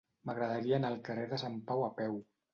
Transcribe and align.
M'agradaria 0.29 0.79
anar 0.81 0.89
al 0.95 0.97
carrer 1.11 1.27
de 1.35 1.41
Sant 1.43 1.61
Pau 1.71 1.87
a 1.91 1.93
peu. 2.03 2.19